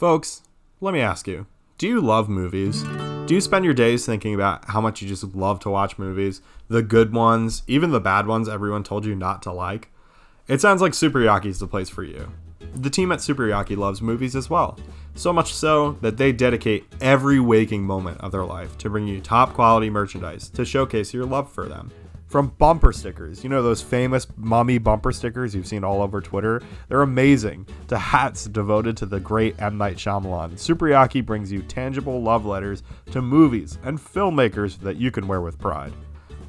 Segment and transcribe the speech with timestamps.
[0.00, 0.40] Folks,
[0.80, 1.44] let me ask you
[1.76, 2.84] do you love movies?
[3.26, 6.40] Do you spend your days thinking about how much you just love to watch movies?
[6.68, 9.90] The good ones, even the bad ones everyone told you not to like?
[10.48, 12.32] It sounds like Super Yaki's the place for you.
[12.74, 14.78] The team at Super Yaki loves movies as well.
[15.16, 19.20] So much so that they dedicate every waking moment of their life to bring you
[19.20, 21.90] top quality merchandise to showcase your love for them.
[22.30, 26.62] From bumper stickers, you know those famous mummy bumper stickers you've seen all over Twitter?
[26.88, 27.66] They're amazing.
[27.88, 29.76] To hats devoted to the great M.
[29.76, 35.10] Night Shyamalan, Super Yaki brings you tangible love letters to movies and filmmakers that you
[35.10, 35.92] can wear with pride.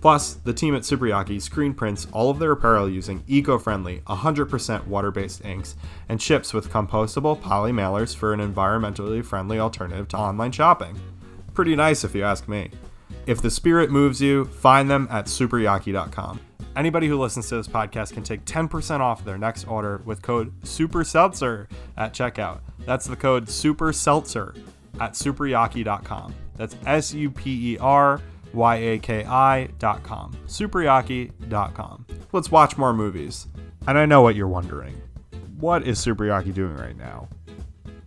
[0.02, 4.86] Plus, the team at Super Yaki screen prints all of their apparel using eco-friendly, 100%
[4.86, 5.76] water-based inks
[6.10, 10.96] and ships with compostable poly mailers for an environmentally friendly alternative to online shopping.
[11.56, 12.70] Pretty nice if you ask me.
[13.28, 16.40] If the spirit moves you, find them at superyaki.com.
[16.76, 20.54] Anybody who listens to this podcast can take 10% off their next order with code
[20.64, 21.68] SUPERSELTZER
[21.98, 22.62] at checkout.
[22.86, 24.56] That's the code SUPERSELTZER
[25.00, 26.34] at superyaki.com.
[26.56, 28.22] That's S U P E R
[28.54, 30.34] Y A K I.com.
[30.48, 32.06] Superyaki.com.
[32.32, 33.48] Let's watch more movies.
[33.88, 35.00] And I know what you're wondering.
[35.60, 37.28] What is Superyaki doing right now?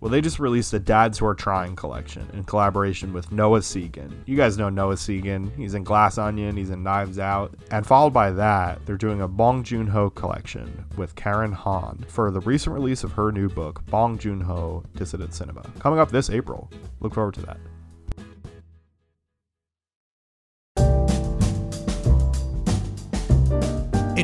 [0.04, 4.12] Well, they just released a Dads Who Are Trying collection in collaboration with Noah Segan.
[4.26, 5.50] You guys know Noah Segan.
[5.56, 7.54] He's in Glass Onion, he's in Knives Out.
[7.70, 12.30] And followed by that, they're doing a Bong Joon Ho collection with Karen Han for
[12.30, 16.28] the recent release of her new book, Bong Joon Ho Dissident Cinema, coming up this
[16.28, 16.70] April.
[17.00, 17.56] Look forward to that.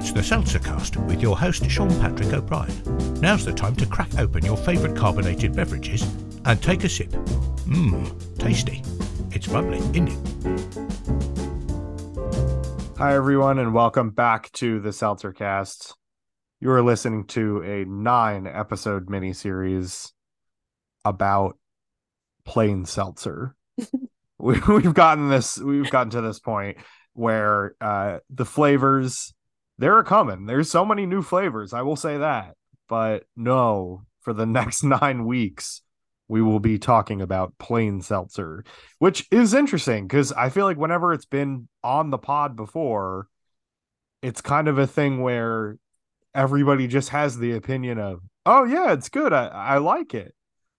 [0.00, 3.20] It's the Seltzer Cast with your host Sean Patrick O'Brien.
[3.20, 6.00] Now's the time to crack open your favourite carbonated beverages
[6.46, 7.10] and take a sip.
[7.10, 8.82] Mmm, tasty.
[9.30, 10.18] It's bubbly, isn't it?
[12.96, 15.94] Hi, everyone, and welcome back to the Seltzer Cast.
[16.60, 20.12] You are listening to a nine episode miniseries
[21.04, 21.58] about
[22.46, 23.54] plain seltzer.
[24.38, 26.78] we, we've gotten this, we've gotten to this point
[27.12, 29.34] where uh, the flavors
[29.80, 30.44] they're coming.
[30.44, 31.72] There's so many new flavors.
[31.72, 32.54] I will say that.
[32.86, 35.80] But no, for the next nine weeks,
[36.28, 38.62] we will be talking about plain seltzer,
[38.98, 43.28] which is interesting because I feel like whenever it's been on the pod before,
[44.22, 45.78] it's kind of a thing where
[46.34, 49.32] everybody just has the opinion of, oh, yeah, it's good.
[49.32, 50.34] I, I like it.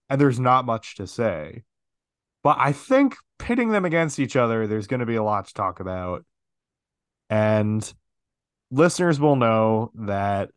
[0.10, 1.64] And there's not much to say.
[2.44, 5.54] But I think pitting them against each other, there's going to be a lot to
[5.54, 6.24] talk about.
[7.30, 7.92] And
[8.72, 10.50] listeners will know that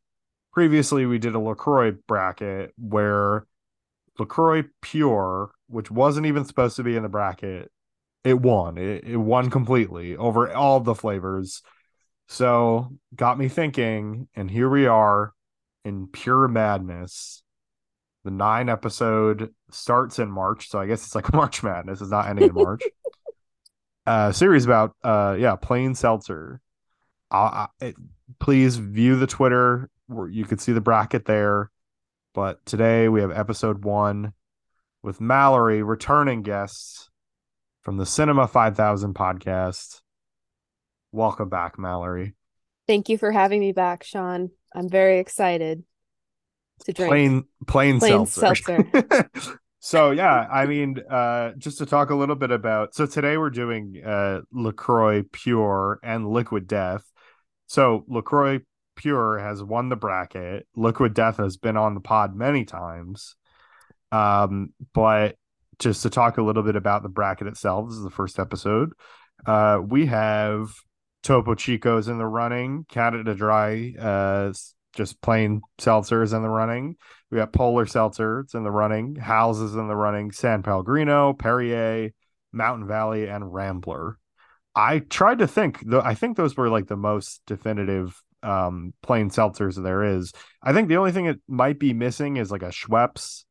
[0.52, 3.46] previously we did a LaCroix bracket where
[4.18, 7.70] LaCroix Pure, which wasn't even supposed to be in the bracket,
[8.22, 8.78] it won.
[8.78, 11.62] It, it won completely over all the flavors.
[12.28, 15.34] So got me thinking, and here we are
[15.84, 17.42] in pure madness.
[18.24, 22.00] The nine episode starts in March, so I guess it's like March Madness.
[22.00, 22.82] It's not ending in March.
[24.06, 26.60] uh series about uh yeah, plain seltzer.
[27.30, 27.94] I, I,
[28.38, 31.70] please view the Twitter where you can see the bracket there.
[32.34, 34.32] But today we have episode one
[35.02, 37.10] with Mallory, returning guests
[37.82, 40.00] from the Cinema 5000 podcast.
[41.12, 42.34] Welcome back, Mallory.
[42.86, 44.50] Thank you for having me back, Sean.
[44.74, 45.84] I'm very excited
[46.84, 48.90] to drink plain plain, plain seltzer.
[48.92, 49.30] seltzer.
[49.78, 52.94] so yeah, I mean, uh, just to talk a little bit about.
[52.94, 57.04] So today we're doing uh, Lacroix Pure and Liquid Death.
[57.66, 58.60] So LaCroix
[58.96, 60.66] Pure has won the bracket.
[60.76, 63.36] Liquid Death has been on the pod many times.
[64.12, 65.36] Um, but
[65.78, 68.92] just to talk a little bit about the bracket itself, this is the first episode.
[69.44, 70.72] Uh, we have
[71.22, 74.52] Topo Chico's in the running, Canada Dry, uh,
[74.94, 76.96] just plain seltzers in the running.
[77.30, 79.16] We got Polar Seltzer, it's in the running.
[79.16, 80.30] Houses in the running.
[80.30, 82.10] San Pellegrino, Perrier,
[82.52, 84.18] Mountain Valley, and Rambler.
[84.74, 89.30] I tried to think though I think those were like the most definitive um plain
[89.30, 90.32] seltzers there is.
[90.62, 93.44] I think the only thing it might be missing is like a Schweppes,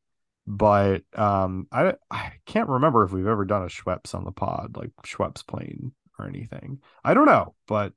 [0.46, 4.76] but um I I can't remember if we've ever done a Schweppes on the pod,
[4.76, 6.80] like Schweppes plain or anything.
[7.02, 7.92] I don't know, but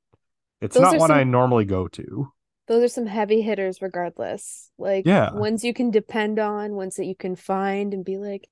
[0.60, 2.32] it's those not one some, I normally go to.
[2.66, 4.70] Those are some heavy hitters regardless.
[4.78, 5.32] Like yeah.
[5.32, 8.48] ones you can depend on, ones that you can find and be like,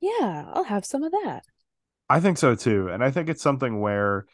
[0.00, 1.42] yeah, I'll have some of that.
[2.08, 2.88] I think so too.
[2.88, 4.26] And I think it's something where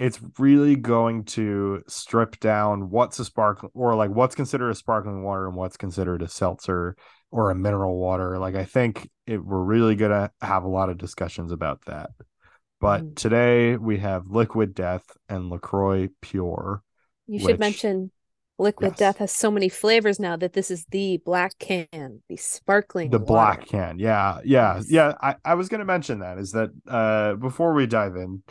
[0.00, 5.22] it's really going to strip down what's a sparkling or like what's considered a sparkling
[5.22, 6.96] water and what's considered a seltzer
[7.30, 8.38] or a mineral water.
[8.38, 12.10] Like I think it, we're really gonna have a lot of discussions about that.
[12.80, 13.16] But mm.
[13.16, 16.82] today we have Liquid Death and LaCroix Pure.
[17.26, 17.58] You should which...
[17.58, 18.10] mention
[18.58, 18.98] Liquid yes.
[18.98, 23.10] Death has so many flavors now that this is the black can, the sparkling.
[23.10, 23.26] The water.
[23.26, 25.14] black can, yeah, yeah, yeah.
[25.20, 28.44] I, I was going to mention that is that uh, before we dive in,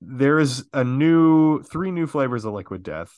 [0.00, 3.12] there is a new three new flavors of Liquid Death.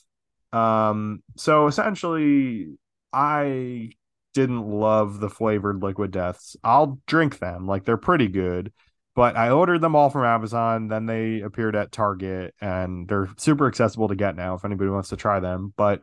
[0.53, 2.69] Um, so essentially,
[3.13, 3.91] I
[4.33, 6.57] didn't love the flavored Liquid Deaths.
[6.65, 8.73] I'll drink them, like they're pretty good
[9.15, 10.89] but I ordered them all from Amazon.
[10.89, 15.11] Then they appeared at Target and they're super accessible to get now if anybody wants
[15.11, 15.73] to try them.
[15.77, 16.03] But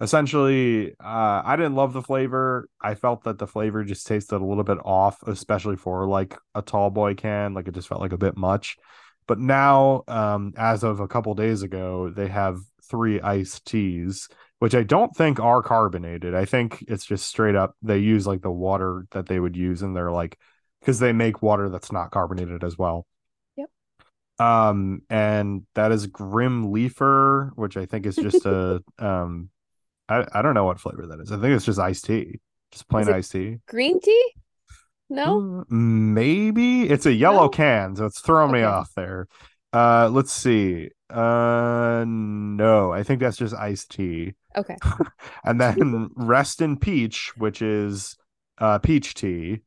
[0.00, 2.68] essentially, uh, I didn't love the flavor.
[2.80, 6.62] I felt that the flavor just tasted a little bit off, especially for like a
[6.62, 7.54] tall boy can.
[7.54, 8.76] Like it just felt like a bit much.
[9.28, 14.74] But now, um, as of a couple days ago, they have three iced teas, which
[14.74, 16.34] I don't think are carbonated.
[16.34, 19.82] I think it's just straight up they use like the water that they would use
[19.82, 20.36] in their like
[20.80, 23.06] because they make water that's not carbonated as well.
[23.56, 23.68] Yep.
[24.38, 29.50] Um, and that is Grim Leafer, which I think is just a um,
[30.08, 31.30] I I don't know what flavor that is.
[31.30, 32.40] I think it's just iced tea,
[32.72, 33.58] just plain iced tea.
[33.66, 34.32] Green tea?
[35.08, 35.60] No.
[35.60, 37.48] Uh, maybe it's a yellow no?
[37.48, 38.60] can, so it's throwing okay.
[38.60, 39.26] me off there.
[39.72, 40.90] Uh, let's see.
[41.08, 44.34] Uh, no, I think that's just iced tea.
[44.56, 44.76] Okay.
[45.44, 48.16] and then Rest in Peach, which is
[48.58, 49.60] uh peach tea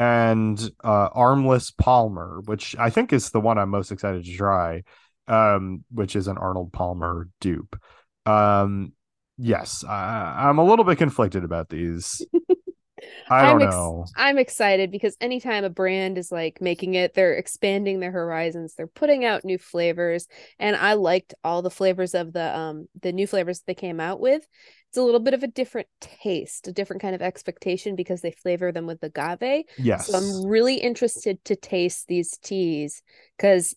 [0.00, 4.82] and uh, Armless Palmer, which I think is the one I'm most excited to try,
[5.28, 7.76] um, which is an Arnold Palmer dupe.
[8.24, 8.94] Um,
[9.36, 12.24] yes, I, am a little bit conflicted about these.
[13.28, 14.04] I don't I'm ex- know.
[14.16, 18.74] I'm excited because anytime a brand is like making it, they're expanding their horizons.
[18.74, 20.26] They're putting out new flavors,
[20.58, 24.18] and I liked all the flavors of the um the new flavors they came out
[24.18, 24.46] with
[24.90, 28.32] it's a little bit of a different taste, a different kind of expectation because they
[28.32, 29.64] flavor them with agave.
[29.78, 30.08] Yes.
[30.08, 33.00] So I'm really interested to taste these teas
[33.36, 33.76] because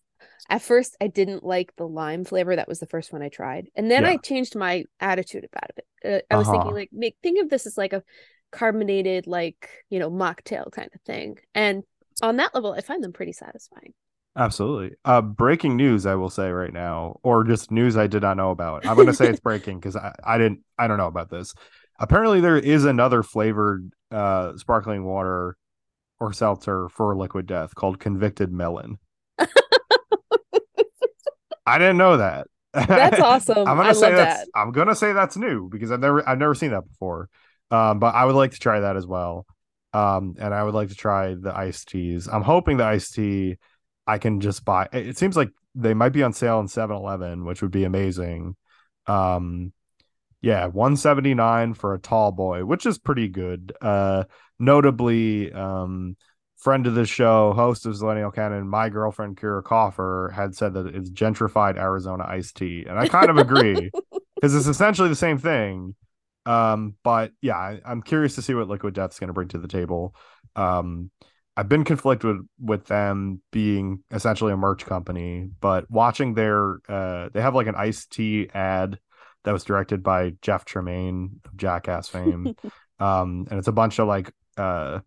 [0.49, 2.55] at first I didn't like the lime flavor.
[2.55, 3.67] That was the first one I tried.
[3.75, 4.09] And then yeah.
[4.09, 5.85] I changed my attitude about it.
[6.03, 6.57] Uh, I was uh-huh.
[6.57, 8.01] thinking like make think of this as like a
[8.51, 11.37] carbonated like, you know, mocktail kind of thing.
[11.53, 11.83] And
[12.23, 13.93] on that level, I find them pretty satisfying.
[14.35, 14.95] Absolutely.
[15.05, 18.51] Uh, breaking news, I will say right now, or just news I did not know
[18.51, 18.85] about.
[18.85, 21.53] I'm going to say it's breaking because I, I didn't, I don't know about this.
[21.99, 25.55] Apparently, there is another flavored uh, sparkling water
[26.19, 28.97] or seltzer for liquid death called Convicted Melon.
[31.65, 32.47] I didn't know that.
[32.73, 33.67] That's awesome.
[33.67, 34.47] I'm gonna I say that's that.
[34.55, 37.29] I'm gonna say that's new because I've never I've never seen that before.
[37.71, 39.45] Um, but I would like to try that as well.
[39.93, 42.27] Um, and I would like to try the iced teas.
[42.27, 43.57] I'm hoping the iced tea
[44.05, 44.87] I can just buy.
[44.91, 48.55] It seems like they might be on sale in 7-Eleven, which would be amazing.
[49.07, 49.73] Um,
[50.41, 53.73] yeah, 179 for a tall boy, which is pretty good.
[53.81, 54.25] Uh,
[54.59, 56.17] notably, um,
[56.57, 60.87] friend of the show, host of Zillennial Canon, my girlfriend Kyra Kaufer had said that
[60.87, 63.89] it's gentrified Arizona iced tea, and I kind of agree
[64.35, 65.95] because it's essentially the same thing.
[66.45, 69.57] Um, but yeah, I, am curious to see what Liquid Death's going to bring to
[69.57, 70.13] the table.
[70.55, 71.09] Um,
[71.55, 77.29] I've been conflicted with, with them being essentially a merch company, but watching their uh
[77.33, 78.99] they have like an iced tea ad
[79.43, 82.55] that was directed by Jeff Tremaine of Jackass fame.
[82.99, 84.99] um and it's a bunch of like uh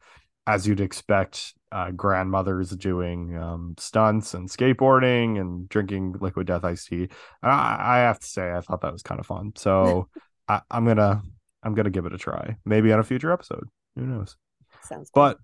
[0.46, 6.86] as you'd expect uh grandmothers doing um stunts and skateboarding and drinking liquid death iced
[6.88, 7.08] tea.
[7.42, 9.52] I, I have to say I thought that was kind of fun.
[9.56, 10.08] So
[10.48, 11.22] I, I'm gonna
[11.64, 12.56] I'm gonna give it a try.
[12.64, 13.68] Maybe on a future episode.
[13.96, 14.36] Who knows?
[14.82, 15.38] Sounds but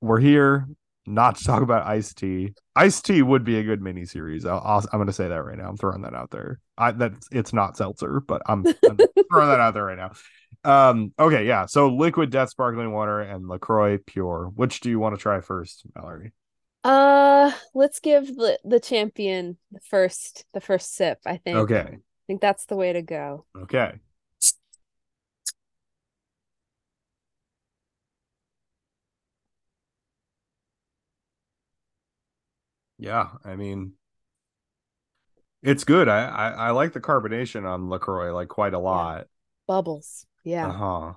[0.00, 0.66] we're here
[1.06, 2.54] not to talk about Ice Tea.
[2.76, 4.46] Ice Tea would be a good mini series.
[4.46, 5.68] i am going to say that right now.
[5.68, 6.60] I'm throwing that out there.
[6.78, 8.96] I that it's not seltzer, but I'm, I'm
[9.30, 10.12] throwing that out there right now.
[10.62, 11.12] Um.
[11.18, 11.46] Okay.
[11.46, 11.66] Yeah.
[11.66, 14.50] So liquid death sparkling water and Lacroix pure.
[14.54, 16.32] Which do you want to try first, Mallory?
[16.84, 21.18] Uh, let's give the the champion the first the first sip.
[21.24, 21.56] I think.
[21.56, 21.86] Okay.
[21.90, 23.46] I think that's the way to go.
[23.56, 23.92] Okay.
[33.00, 33.94] Yeah, I mean,
[35.62, 36.06] it's good.
[36.06, 39.26] I, I, I like the carbonation on Lacroix like quite a lot.
[39.66, 40.68] Bubbles, yeah.
[40.68, 41.12] Uh huh.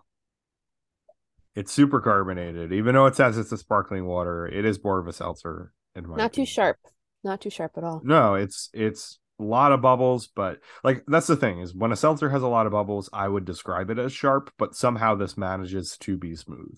[1.55, 4.47] It's super carbonated, even though it says it's a sparkling water.
[4.47, 5.73] It is more of a seltzer.
[5.93, 6.45] In my not opinion.
[6.47, 6.77] too sharp.
[7.23, 8.01] Not too sharp at all.
[8.03, 11.97] No, it's it's a lot of bubbles, but like that's the thing is when a
[11.97, 15.37] seltzer has a lot of bubbles, I would describe it as sharp, but somehow this
[15.37, 16.77] manages to be smooth.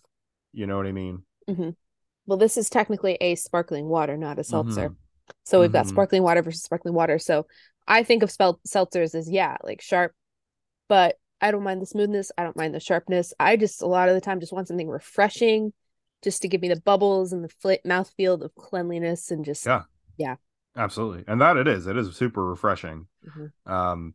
[0.51, 1.23] You know what I mean?
[1.49, 1.69] Mm-hmm.
[2.25, 4.89] Well, this is technically a sparkling water, not a seltzer.
[4.89, 5.31] Mm-hmm.
[5.43, 5.77] So we've mm-hmm.
[5.77, 7.19] got sparkling water versus sparkling water.
[7.19, 7.47] So
[7.87, 10.13] I think of spel- seltzers as yeah, like sharp,
[10.87, 12.31] but I don't mind the smoothness.
[12.37, 13.33] I don't mind the sharpness.
[13.39, 15.73] I just a lot of the time just want something refreshing,
[16.23, 19.83] just to give me the bubbles and the fl- mouthfeel of cleanliness and just yeah,
[20.17, 20.35] yeah,
[20.75, 21.23] absolutely.
[21.27, 21.87] And that it is.
[21.87, 23.07] It is super refreshing.
[23.27, 23.71] Mm-hmm.
[23.71, 24.13] Um,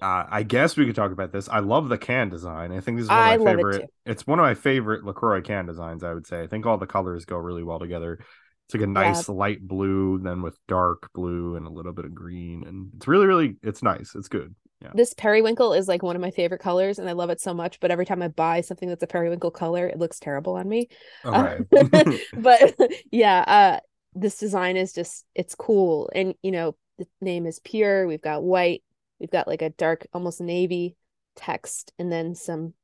[0.00, 1.48] uh, I guess we could talk about this.
[1.48, 2.72] I love the can design.
[2.72, 3.82] I think this is one I of my love it favorite.
[3.82, 3.86] too.
[4.06, 6.04] it's one of my favorite Lacroix can designs.
[6.04, 6.42] I would say.
[6.42, 8.18] I think all the colors go really well together.
[8.66, 12.14] It's like a nice light blue, then with dark blue and a little bit of
[12.14, 14.14] green, and it's really, really, it's nice.
[14.14, 14.54] It's good.
[14.82, 14.90] Yeah.
[14.94, 17.80] This periwinkle is like one of my favorite colors, and I love it so much.
[17.80, 20.88] But every time I buy something that's a periwinkle color, it looks terrible on me.
[21.24, 21.58] Okay.
[22.36, 22.74] but
[23.10, 23.80] yeah, uh,
[24.14, 28.06] this design is just it's cool, and you know the name is pure.
[28.06, 28.82] We've got white,
[29.20, 30.96] we've got like a dark, almost navy
[31.36, 32.74] text, and then some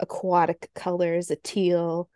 [0.00, 2.08] aquatic colors, a teal,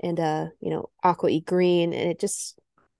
[0.00, 2.58] and a you know aqua green, and it just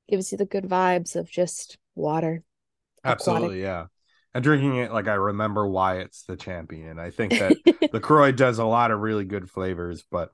[0.09, 2.43] gives you the good vibes of just water.
[3.05, 3.87] Absolutely, yeah.
[4.35, 6.99] And drinking it, like I remember why it's the champion.
[6.99, 10.31] I think that the LaCroix does a lot of really good flavors, but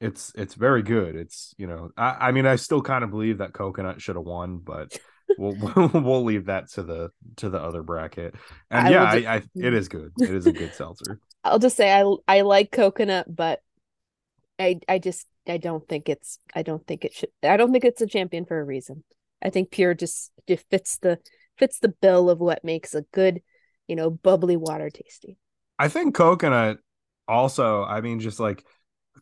[0.00, 1.16] it's it's very good.
[1.16, 4.24] It's you know, I, I mean, I still kind of believe that coconut should have
[4.24, 4.96] won, but
[5.36, 8.34] we'll we'll leave that to the to the other bracket.
[8.70, 10.12] And I yeah, will ju- I, I it is good.
[10.20, 11.20] It is a good seltzer.
[11.44, 13.62] I'll just say I I like coconut, but
[14.58, 17.84] I I just I don't think it's I don't think it should I don't think
[17.84, 19.04] it's a champion for a reason.
[19.42, 21.18] I think pure just just fits the
[21.58, 23.42] fits the bill of what makes a good,
[23.88, 25.38] you know, bubbly water tasty.
[25.78, 26.78] I think coconut
[27.26, 28.64] also, I mean, just like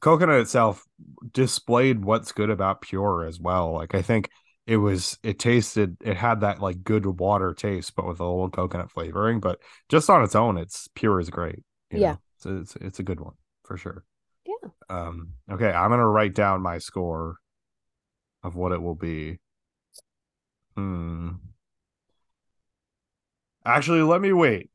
[0.01, 0.85] coconut itself
[1.33, 3.73] displayed what's good about pure as well.
[3.73, 4.31] Like I think
[4.69, 8.51] it was it tasted it had that like good water taste, but with a little
[8.51, 9.41] coconut flavoring.
[9.41, 11.65] But just on its own, it's pure is great.
[11.91, 12.13] you Yeah.
[12.13, 12.19] know?
[12.39, 13.35] So it's it's a good one
[13.65, 14.05] for sure.
[14.45, 14.71] Yeah.
[14.91, 17.39] Um okay, I'm gonna write down my score
[18.43, 19.39] of what it will be.
[20.77, 21.41] Hmm.
[23.65, 24.71] Actually, let me wait.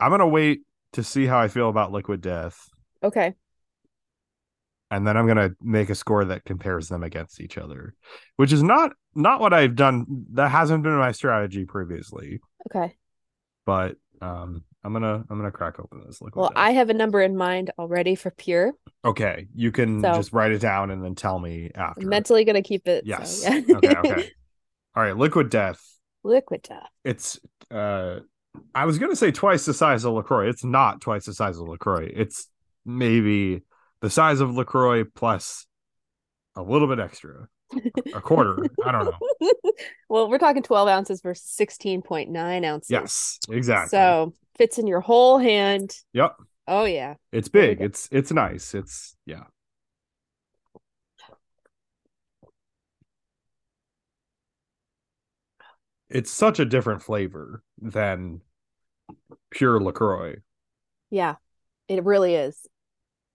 [0.00, 0.62] I'm gonna wait
[0.92, 2.68] to see how I feel about Liquid Death,
[3.02, 3.34] Okay.
[4.90, 7.94] And then I'm gonna make a score that compares them against each other,
[8.36, 10.06] which is not not what I've done.
[10.32, 12.40] That hasn't been my strategy previously,
[12.70, 12.94] Okay.
[13.66, 16.52] but um, I'm gonna I'm gonna crack open this Liquid Well.
[16.56, 18.72] I have a number in mind already for pure.
[19.04, 22.02] okay, you can So- just write it down and then tell me after.
[22.02, 23.04] I'm mentally gonna keep it.
[23.04, 23.44] so, yes.
[23.44, 23.76] yeah.
[23.76, 23.96] okay.
[23.96, 24.30] Okay.
[24.96, 25.16] All right.
[25.16, 25.80] Liquid Death.
[26.24, 26.88] Liquid death.
[27.04, 27.38] It's
[27.70, 28.20] uh,
[28.74, 30.48] I was gonna say twice the size of Lacroix.
[30.48, 32.10] It's not twice the size of Lacroix.
[32.12, 32.48] It's
[32.84, 33.62] maybe
[34.00, 35.66] the size of Lacroix plus
[36.56, 37.48] a little bit extra,
[38.14, 38.58] a quarter.
[38.84, 39.50] I don't know.
[40.08, 42.90] well, we're talking 12 ounces versus 16.9 ounces.
[42.90, 43.96] Yes, exactly.
[43.96, 45.94] So fits in your whole hand.
[46.12, 46.36] yep,
[46.66, 47.14] Oh yeah.
[47.32, 47.80] it's big.
[47.80, 48.74] It's it's nice.
[48.74, 49.44] It's yeah.
[56.10, 58.40] It's such a different flavor than
[59.50, 60.36] pure Lacroix.
[61.10, 61.36] Yeah.
[61.86, 62.66] It really is.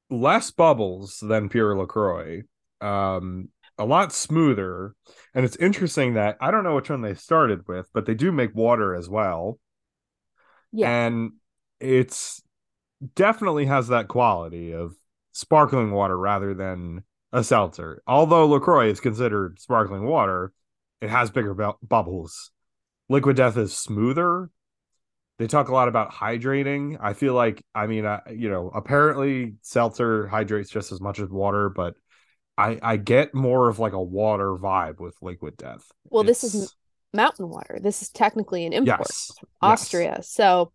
[0.09, 2.43] Less bubbles than pure LaCroix.
[2.81, 4.95] Um, a lot smoother.
[5.33, 8.31] And it's interesting that I don't know which one they started with, but they do
[8.31, 9.59] make water as well.
[10.71, 10.89] Yeah.
[10.89, 11.33] And
[11.79, 12.41] it's
[13.15, 14.93] definitely has that quality of
[15.31, 18.01] sparkling water rather than a seltzer.
[18.07, 20.51] Although LaCroix is considered sparkling water,
[21.01, 22.51] it has bigger bu- bubbles.
[23.09, 24.49] Liquid Death is smoother.
[25.39, 26.97] They talk a lot about hydrating.
[27.01, 31.29] I feel like, I mean, uh, you know, apparently seltzer hydrates just as much as
[31.29, 31.95] water, but
[32.57, 35.91] I I get more of like a water vibe with Liquid Death.
[36.09, 36.75] well, this is
[37.13, 37.79] mountain water.
[37.81, 38.99] This is technically an import.
[38.99, 39.49] yes, yes.
[39.61, 40.19] Austria.
[40.23, 40.71] So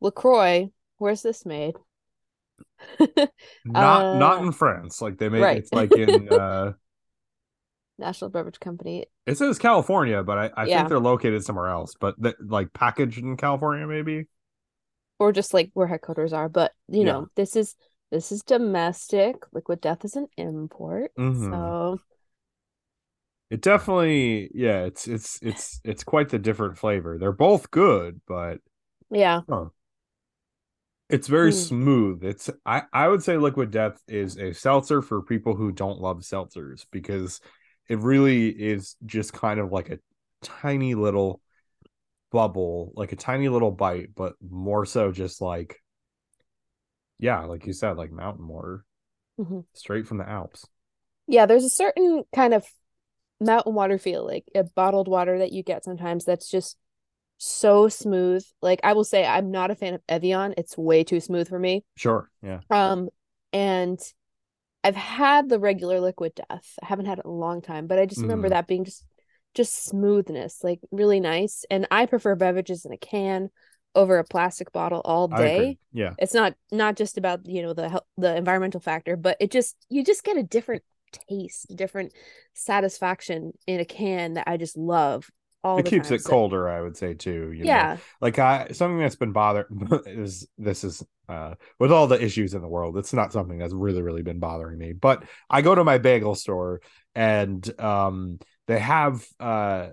[0.00, 1.74] LaCroix, where's this made?
[3.64, 5.00] not not Uh, in France.
[5.02, 5.58] Like they make right.
[5.58, 6.72] it's like in uh
[8.00, 9.06] National Beverage Company.
[9.26, 10.78] it says California, but I, I Yeah.
[10.78, 11.94] think they're located somewhere else.
[11.98, 14.26] But th- like packaged in California, maybe.
[15.18, 16.48] Or just like where headquarters are.
[16.48, 17.12] But you Yeah.
[17.12, 17.76] know, this is
[18.10, 19.36] this is domestic.
[19.52, 21.12] Liquid Death is an import.
[21.16, 21.50] Mhm.
[21.50, 22.00] So
[23.50, 24.84] It definitely, yeah.
[24.84, 27.18] It's it's it's it's quite the different flavor.
[27.18, 28.58] They're both good, but
[29.10, 29.40] yeah.
[31.08, 31.56] it's very Hmm.
[31.56, 32.24] smooth.
[32.24, 36.18] It's I I would say Liquid Death is a seltzer for people who don't love
[36.18, 37.40] seltzers because
[37.90, 40.00] it really is just kind of like a
[40.42, 41.42] tiny little
[42.32, 45.78] bubble, like a tiny little bite, but more so just like
[47.18, 48.84] yeah, like you said, like mountain water
[49.38, 49.62] Mhm.
[49.74, 50.68] straight from the Alps.
[51.26, 52.66] Yeah, there's a certain kind of
[53.40, 56.78] mountain water feel, like a bottled water that you get sometimes that's just
[57.38, 58.44] so smooth.
[58.62, 60.54] Like I will say I'm not a fan of Evian.
[60.58, 61.84] It's way too smooth for me.
[61.96, 62.60] Sure, yeah.
[62.70, 63.10] Um
[63.52, 64.00] and
[64.82, 66.78] I've had the regular liquid death.
[66.82, 68.50] I haven't had it in a long time, but I just remember Mhm.
[68.50, 69.04] that being just
[69.54, 71.64] just smoothness, like really nice.
[71.70, 73.50] And I prefer beverages in a can
[73.94, 75.78] over a plastic bottle all day.
[75.92, 76.14] Yeah.
[76.18, 80.04] It's not not just about, you know, the the environmental factor, but it just you
[80.04, 80.82] just get a different
[81.28, 82.12] taste, different
[82.54, 85.28] satisfaction in a can that I just love.
[85.62, 86.16] All it keeps time.
[86.16, 87.52] it So- colder, I would say too.
[87.52, 87.70] You know?
[87.70, 87.96] yeah.
[88.20, 89.66] like I something that's been bother
[90.06, 93.74] is this is uh with all the issues in the world, it's not something that's
[93.74, 94.92] really really been bothering me.
[94.92, 96.80] But I go to my bagel store
[97.14, 99.88] and um they have uh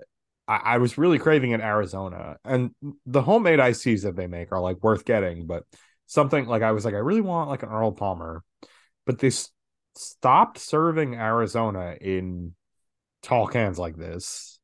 [0.46, 2.70] I, I was really craving in Arizona and
[3.04, 5.64] the homemade teas that they make are like worth getting, but
[6.06, 8.42] something like I was like I really want like an Earl Palmer,
[9.04, 9.50] but they s-
[9.94, 12.54] stopped serving Arizona in
[13.22, 14.57] tall cans like this,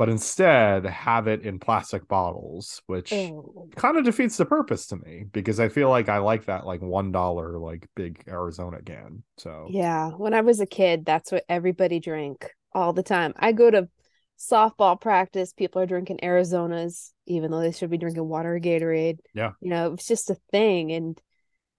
[0.00, 3.68] but instead have it in plastic bottles, which Oh.
[3.76, 6.80] kind of defeats the purpose to me because I feel like I like that like
[6.80, 9.24] one dollar like big Arizona can.
[9.36, 13.34] So Yeah, when I was a kid, that's what everybody drank all the time.
[13.36, 13.90] I go to
[14.38, 19.18] softball practice, people are drinking Arizonas, even though they should be drinking water or Gatorade.
[19.34, 19.52] Yeah.
[19.60, 20.92] You know, it's just a thing.
[20.92, 21.20] And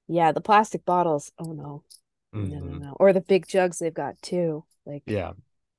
[0.08, 1.84] yeah, the plastic bottles, oh no,
[2.44, 2.80] no, no, mhm.
[2.80, 2.98] no.
[3.00, 4.66] Or the big jugs they've got too.
[4.86, 5.34] Like, yeah.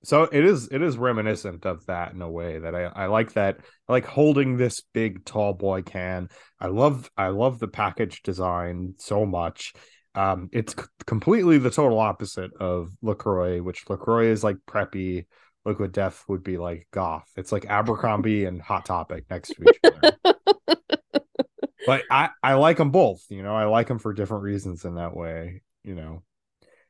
[0.04, 3.34] So it is it is reminiscent of that in a way that I, I like
[3.34, 6.28] that I like holding this big tall boy can.
[6.58, 9.74] I love I love the package design so much.
[10.14, 15.26] Um, it's c- completely the total opposite of Lacroix, which Lacroix is like preppy.
[15.64, 17.30] Liquid Death would be like goth.
[17.36, 20.16] It's like Abercrombie and Hot Topic next to each other.
[21.86, 23.24] but I I like them both.
[23.28, 25.62] You know, I like them for different reasons in that way.
[25.84, 26.22] You know,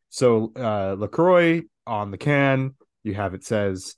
[0.08, 3.94] so uh, Lacroix on the can, you have it says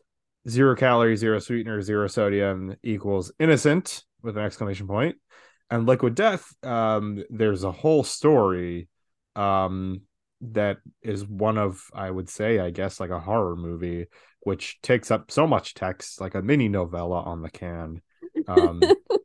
[0.49, 5.17] zero calories, zero sweetener, zero sodium equals innocent with an exclamation point.
[5.71, 8.89] And Liquid Death, um, there's a whole story
[9.37, 10.03] um
[10.41, 14.07] that is one of I would say, I guess, like a horror movie,
[14.41, 18.01] which takes up so much text, like a mini novella on the can.
[18.47, 18.81] Um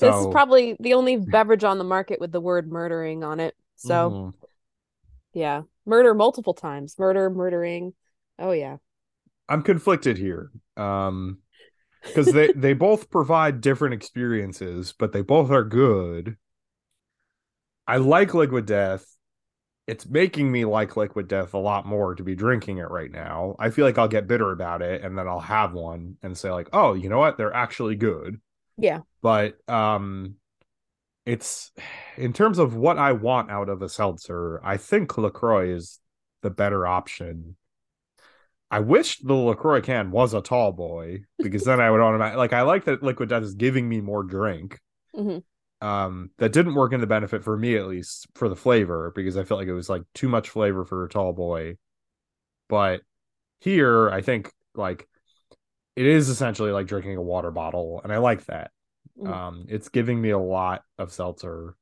[0.00, 3.54] this is probably the only beverage on the market with the word murdering on it.
[3.76, 4.34] So, mhm.
[5.32, 7.94] yeah, murder multiple times, murder, murdering.
[8.38, 8.76] Oh, yeah.
[9.48, 10.50] I'm conflicted here.
[10.76, 11.38] Um
[12.02, 16.36] because they they both provide different experiences, but they both are good.
[17.86, 19.06] I like Liquid Death.
[19.86, 23.56] It's making me like Liquid Death a lot more to be drinking it right now.
[23.58, 26.50] I feel like I'll get bitter about it and then I'll have one and say
[26.50, 27.38] like, "Oh, you know what?
[27.38, 28.40] They're actually good."
[28.76, 29.00] Yeah.
[29.22, 30.36] But um
[31.26, 31.72] it's
[32.16, 36.00] in terms of what I want out of a seltzer, I think LaCroix is
[36.42, 37.57] the better option.
[38.70, 42.52] I wish the LaCroix can was a tall boy because then I would automatically like
[42.52, 44.78] I like that Liquid Death is giving me more drink.
[45.14, 45.42] Mhm.
[45.80, 49.36] Um that didn't work in the benefit for me at least for the flavor because
[49.36, 51.76] I felt like it was like too much flavor for a tall boy.
[52.68, 53.02] But
[53.60, 55.08] here I think like
[55.96, 58.72] it is essentially like drinking a water bottle and I like that.
[59.18, 59.28] Mhm.
[59.28, 61.76] Um it's giving me a lot of seltzer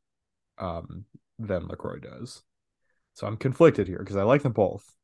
[0.59, 1.07] um
[1.39, 2.43] than LaCroix does.
[3.15, 4.96] So I'm conflicted here because I like them both.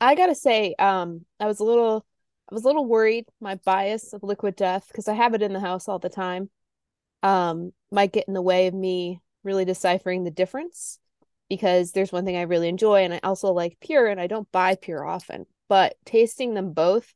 [0.00, 2.04] I gotta say, um, I was a little,
[2.50, 3.26] I was a little worried.
[3.40, 6.50] My bias of Liquid Death, because I have it in the house all the time,
[7.22, 10.98] um, might get in the way of me really deciphering the difference.
[11.50, 14.50] Because there's one thing I really enjoy, and I also like Pure, and I don't
[14.50, 15.44] buy Pure often.
[15.68, 17.12] But tasting them both,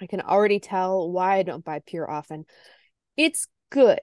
[0.00, 2.46] I can already tell why I don't buy Pure often.
[3.16, 3.98] It's good.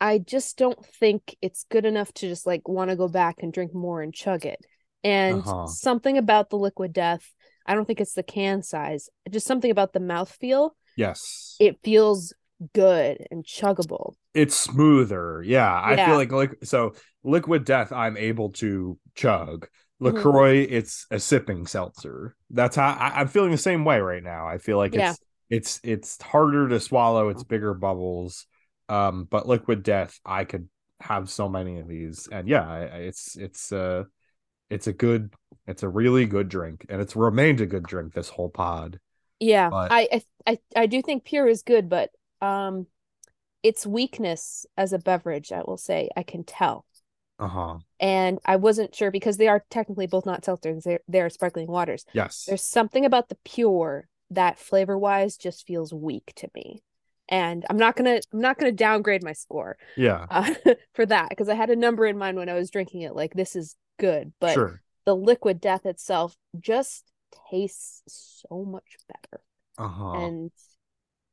[0.00, 3.52] I just don't think it's good enough to just like want to go back and
[3.52, 4.66] drink more and chug it.
[5.04, 5.66] And Uh-huh.
[5.66, 7.32] something about the liquid death,
[7.66, 11.56] I don't think it's the can size, just something about the mouth feel Yes.
[11.58, 12.34] It feels
[12.74, 14.14] good and chuggable.
[14.34, 15.42] it's smoother.
[15.42, 19.68] Yeah, I feel like like so liquid death I'm able to chug.
[20.02, 20.02] Mhm.
[20.06, 22.34] LaCroix, it's a sipping seltzer.
[22.50, 24.46] That's how I, I'm feeling the same way right now.
[24.48, 25.14] I feel like Yeah.
[25.14, 28.46] it's it's it's harder to swallow, it's bigger bubbles.
[28.88, 30.68] Um, but liquid death, I could
[31.00, 32.28] have so many of these.
[32.32, 34.04] And yeah, it's it's uh
[34.72, 35.32] it's a good
[35.66, 38.98] it's a really good drink, and it's remained a good drink this whole pod.
[39.38, 42.86] Yeah, But- I, I I do think pure is good, but um
[43.62, 46.84] its weakness as a beverage, I will say, I can tell.
[47.38, 47.78] Uh-huh.
[48.00, 52.04] And I wasn't sure because they are technically both not seltzers, they're, they're sparkling waters.
[52.12, 52.44] Yes.
[52.46, 56.82] There's something about the pure that flavor wise just feels weak to me.
[57.32, 60.26] And I'm not gonna I'm not gonna downgrade my score yeah.
[60.30, 60.52] uh,
[60.94, 63.16] for that because I had a number in mind when I was drinking it.
[63.16, 64.82] Like this is good, but sure.
[65.06, 67.10] the liquid death itself just
[67.50, 68.02] tastes
[68.50, 69.42] so much better.
[69.78, 70.12] Uh-huh.
[70.12, 70.50] And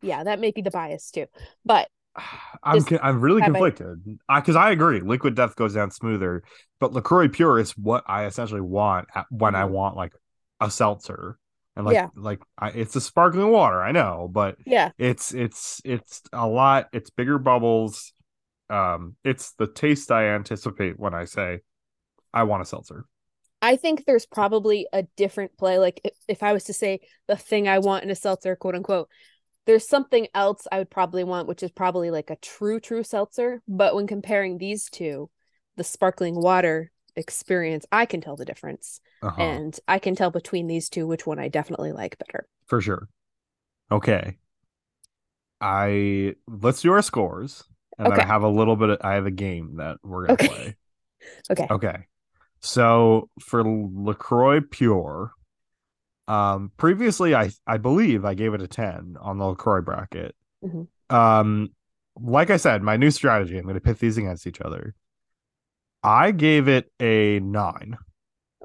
[0.02, 1.26] yeah, that may be the bias too.
[1.66, 1.90] But
[2.64, 5.02] I'm con- I'm really conflicted because I, agree.
[5.02, 6.44] Liquid Death goes down smoother,
[6.80, 9.72] but Lacroix Pure is what I essentially want at, when I Mhm.
[9.72, 10.14] want like
[10.62, 11.38] a seltzer,
[11.80, 12.10] and like Yeah.
[12.14, 13.82] like I, it's a sparkling water.
[13.82, 16.90] I know, but yeah, it's it's it's a lot.
[16.92, 18.12] It's bigger bubbles.
[18.70, 21.62] Um, it's the taste I anticipate when I say
[22.34, 23.06] I want a seltzer.
[23.62, 25.80] I think there's probably a different play.
[25.80, 28.76] Like if, if I was to say the thing I want in a seltzer, quote
[28.76, 29.10] unquote,
[29.66, 33.62] there's something else I would probably want, which is probably like a true, true seltzer.
[33.68, 35.30] But when comparing these two,
[35.78, 39.02] the sparkling water experience, I can tell the difference.
[39.22, 39.42] Uh-huh.
[39.44, 42.48] And I can tell between these two which one I definitely like better.
[42.68, 43.10] For sure.
[43.92, 44.38] Okay.
[45.62, 47.64] I let's do our scores.
[47.98, 50.36] And then I have a little bit of I have a game that we're gonna
[50.36, 50.48] Okay.
[50.48, 50.76] play.
[51.52, 51.72] Okay.
[51.72, 52.08] Okay.
[52.62, 55.34] So for LaCroix Pure,
[56.28, 60.36] um previously I I believe I gave it a 10 on the LaCroix bracket.
[60.62, 60.88] Mhm.
[61.10, 61.72] Um
[62.22, 64.96] like I said, my new strategy, I'm gonna pit these against each other.
[66.04, 67.98] I gave it a nine.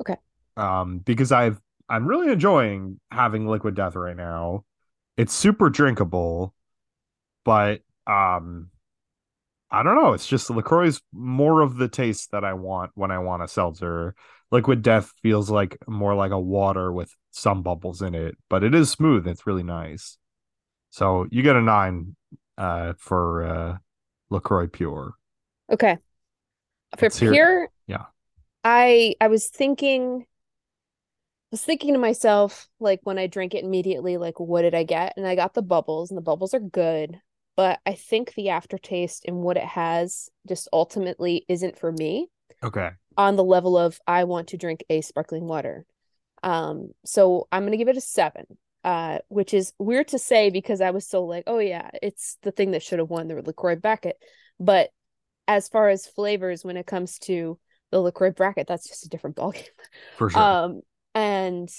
[0.00, 0.16] Okay.
[0.56, 4.64] Um, because I've I'm really enjoying having liquid death right now.
[5.16, 6.54] It's super drinkable,
[7.44, 8.70] but um
[9.70, 10.12] I don't know.
[10.12, 14.14] It's just LaCroix's more of the taste that I want when I want a seltzer.
[14.52, 18.72] Liquid Death feels like more like a water with some bubbles in it, but it
[18.72, 19.26] is smooth.
[19.26, 20.16] It's really nice.
[20.90, 22.14] So you get a nine
[22.56, 23.76] uh, for uh,
[24.30, 25.14] LaCroix Pure.
[25.72, 25.98] Okay.
[26.96, 28.04] For Let's pure, Yeah.
[28.64, 34.16] I I was thinking I was thinking to myself, like when I drank it immediately,
[34.16, 35.14] like what did I get?
[35.16, 37.20] And I got the bubbles, and the bubbles are good,
[37.56, 42.28] but I think the aftertaste and what it has just ultimately isn't for me
[42.62, 42.90] Okay.
[43.16, 45.86] on the level of I want to drink a sparkling water.
[46.42, 48.46] Um, so I'm gonna give it a seven.
[48.84, 52.52] Uh, which is weird to say because I was so like, oh yeah, it's the
[52.52, 54.18] thing that should have won the LaCroix bracket.
[54.60, 54.90] But
[55.48, 57.58] as far as flavors, when it comes to
[57.90, 59.68] the LaCroix bracket, that's just a different ballgame.
[60.16, 60.58] For sure.
[60.64, 60.82] Um,
[61.14, 61.70] and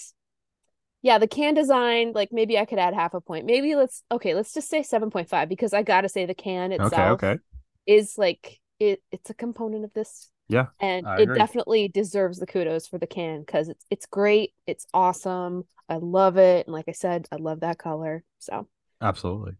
[1.01, 3.45] yeah, the can design, like maybe I could add half a point.
[3.45, 7.31] Maybe let's okay, let's just say 7.5 because I gotta say the can itself okay.
[7.31, 7.39] Okay.
[7.87, 10.31] is like it it's a component of this.
[10.47, 11.33] Yeah, And I it agree.
[11.33, 15.65] definitely deserves the kudos for the can because it's it's great, it's awesome.
[15.89, 16.67] I love it.
[16.67, 18.23] And like I said, I love that color.
[18.39, 18.67] So
[19.01, 19.55] Absolutely.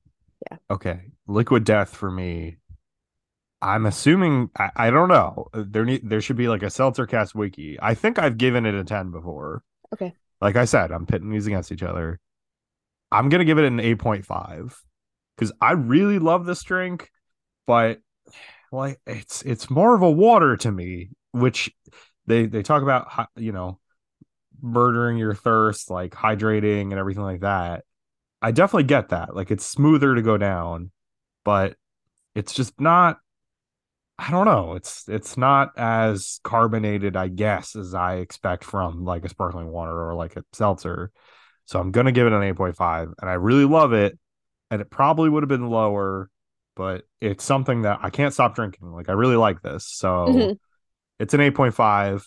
[0.51, 0.57] Yeah.
[0.69, 1.11] Okay.
[1.27, 2.57] Liquid Death for me.
[3.61, 5.47] I'm assuming I, I don't know.
[5.53, 7.77] There need there should be like a Seltzer Cast wiki.
[7.81, 9.63] I think I've given it a 10 before.
[9.93, 10.13] Okay.
[10.41, 12.19] Like I said, I'm pitting these against each other.
[13.11, 14.75] I'm gonna give it an 8.5
[15.35, 17.09] because I really love this drink,
[17.65, 17.99] but
[18.71, 21.71] like it's it's more of a water to me, which
[22.27, 23.79] they they talk about you know
[24.61, 27.83] murdering your thirst, like hydrating and everything like that.
[28.41, 29.35] I definitely get that.
[29.35, 30.91] Like it's smoother to go down,
[31.43, 31.77] but
[32.35, 33.17] it's just not
[34.17, 34.75] I don't know.
[34.75, 39.91] It's it's not as carbonated, I guess, as I expect from like a sparkling water
[39.91, 41.11] or like a seltzer.
[41.65, 44.17] So I'm gonna give it an 8.5, and I really love it.
[44.71, 46.29] And it probably would have been lower,
[46.75, 48.91] but it's something that I can't stop drinking.
[48.93, 49.87] Like I really like this.
[49.87, 50.59] So Mhm.
[51.19, 52.25] it's an 8.5.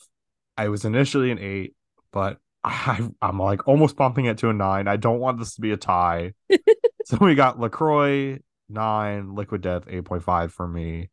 [0.59, 1.74] I was initially an eight,
[2.12, 4.88] but I, I'm like almost bumping it to a nine.
[4.88, 6.35] I don't want this to be a tie.
[7.05, 11.11] so we got LaCroix, nine, Liquid Death, 8.5 for me.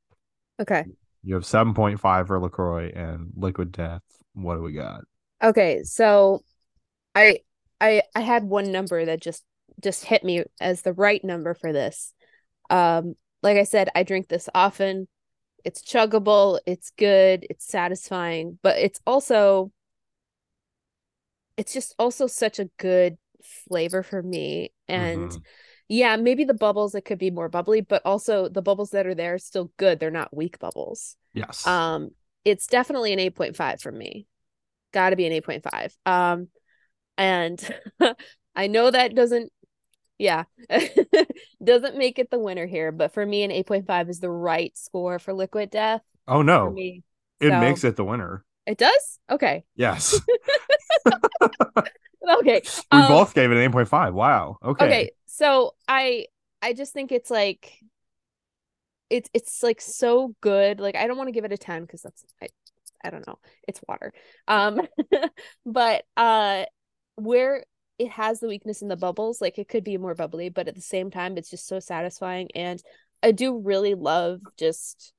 [0.59, 0.87] Okay.
[1.23, 4.03] You have 7.5 for LaCroix and Liquid Death.
[4.33, 5.05] What do we got?
[5.43, 6.43] Okay, so
[7.15, 7.39] I
[7.81, 9.43] I I had one number that just
[9.83, 12.13] just hit me as the right number for this.
[12.69, 15.07] Um like I said, I drink this often.
[15.65, 19.71] It's chuggable, it's good, it's satisfying, but it's also
[21.57, 25.43] it's just also such a good flavor for me and Mhm.
[25.87, 29.15] Yeah, maybe the bubbles it could be more bubbly, but also the bubbles that are
[29.15, 29.99] there are still good.
[29.99, 31.15] They're not weak bubbles.
[31.33, 31.65] Yes.
[31.67, 32.09] Um,
[32.43, 34.27] it's definitely an 8.5 for me.
[34.93, 35.95] Got to be an 8.5.
[36.05, 36.47] Um,
[37.17, 37.75] and
[38.55, 39.51] I know that doesn't,
[40.17, 40.43] yeah,
[41.63, 45.19] doesn't make it the winner here, but for me, an 8.5 is the right score
[45.19, 46.71] for Liquid Death oh for no.
[46.71, 47.03] me.
[47.39, 48.43] It So- makes it the winner.
[48.65, 49.19] It does?
[49.29, 49.63] Okay.
[49.75, 50.19] Yes.
[52.27, 52.61] Okay.
[52.91, 54.13] we Um, both gave it an 8.5.
[54.13, 54.57] Wow.
[54.63, 54.85] Okay.
[54.85, 56.25] okay so i
[56.61, 57.79] i just think it's like
[59.09, 62.01] it's it's like so good like i don't want to give it a 10 because
[62.01, 62.47] that's I,
[63.03, 64.13] I don't know it's water.
[64.47, 64.81] Um
[65.65, 66.65] but uh
[67.15, 67.63] where
[67.97, 70.75] it has the weakness in the bubbles like it could be more bubbly but at
[70.75, 72.81] the same time it's just so satisfying and
[73.23, 75.13] i do really love just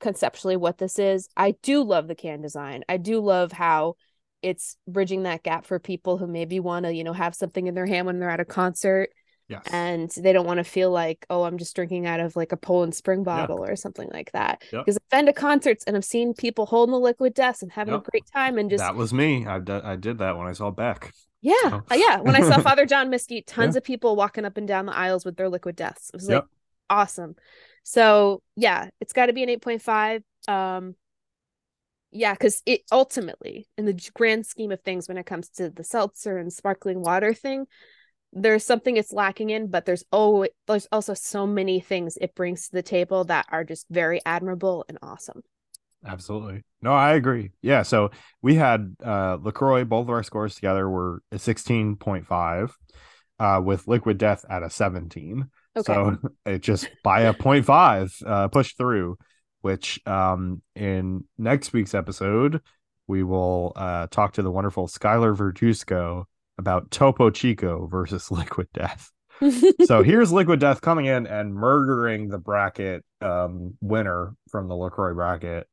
[0.00, 1.28] conceptually what this is.
[1.36, 2.84] I do love the can design.
[2.88, 3.96] I do love how
[4.42, 7.74] it's bridging that gap for people who maybe want to you know have something in
[7.74, 9.10] their hand when they're at a concert
[9.48, 9.62] Yes.
[9.70, 12.56] and they don't want to feel like oh i'm just drinking out of like a
[12.56, 14.84] Poland spring bottle or something like that Yep.
[14.84, 17.94] because i've been to concerts and i've seen people holding the liquid death and having
[17.94, 18.08] Yep.
[18.08, 19.46] a great time and just that was me.
[19.46, 21.12] I, d- I did that when I saw Beck.
[21.42, 24.56] yeah so- uh, yeah when i saw father john misty tons of people walking up
[24.56, 26.44] and down the aisles with their liquid deaths it was like
[26.90, 27.36] awesome
[27.84, 30.96] so yeah it's got to be an 8.5 um
[32.10, 35.84] yeah because it ultimately in the grand scheme of things when it comes to the
[35.84, 37.66] seltzer and sparkling water thing
[38.36, 42.66] there's something it's lacking in, but there's oh there's also so many things it brings
[42.66, 45.42] to the table that are just very admirable and awesome.
[46.06, 46.62] Absolutely.
[46.82, 47.52] No, I agree.
[47.62, 47.82] Yeah.
[47.82, 48.10] So
[48.42, 52.70] we had uh LaCroix, both of our scores together were a 16.5,
[53.38, 55.48] uh, with Liquid Death at a 17.
[55.76, 55.92] Okay.
[55.92, 59.16] So it just by a 0.5 uh pushed through,
[59.62, 62.60] which um in next week's episode
[63.06, 66.26] we will uh talk to the wonderful Skylar Verdusco
[66.58, 69.10] about Topo Chico versus Liquid Death.
[69.84, 75.12] so here's Liquid Death coming in and murdering the bracket um, winner from the LaCroix
[75.14, 75.66] bracket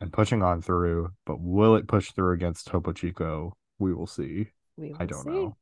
[0.00, 1.08] and pushing on through.
[1.24, 3.56] But will it push through against Topo Chico?
[3.78, 4.48] We will see.
[4.76, 5.30] We I don't see.
[5.30, 5.56] know.